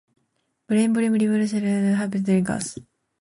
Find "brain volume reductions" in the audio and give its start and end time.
0.67-1.53